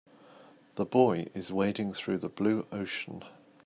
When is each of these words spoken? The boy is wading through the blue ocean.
The 0.77 0.85
boy 0.87 1.27
is 1.35 1.53
wading 1.53 1.93
through 1.93 2.17
the 2.17 2.27
blue 2.29 2.65
ocean. 2.71 3.23